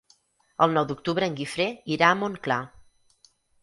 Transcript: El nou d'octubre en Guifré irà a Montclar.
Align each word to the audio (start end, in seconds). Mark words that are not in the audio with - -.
El 0.65 0.73
nou 0.77 0.87
d'octubre 0.93 1.29
en 1.33 1.37
Guifré 1.43 1.69
irà 1.99 2.11
a 2.11 2.19
Montclar. 2.25 2.63